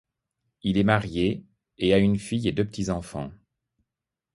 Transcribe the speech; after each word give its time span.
Il 0.63 0.79
est 0.79 0.83
marié, 0.83 1.43
et 1.77 1.93
a 1.93 1.99
une 1.99 2.17
fille 2.17 2.47
et 2.47 2.51
deux 2.51 2.65
petits-enfants. 2.65 3.31